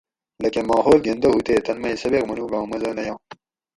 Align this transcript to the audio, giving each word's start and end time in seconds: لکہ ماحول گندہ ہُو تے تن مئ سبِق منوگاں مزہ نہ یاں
لکہ 0.43 0.61
ماحول 0.71 0.97
گندہ 1.05 1.27
ہُو 1.31 1.39
تے 1.45 1.55
تن 1.65 1.77
مئ 1.81 1.95
سبِق 2.01 2.23
منوگاں 2.29 2.63
مزہ 2.71 2.89
نہ 2.95 3.01
یاں 3.07 3.19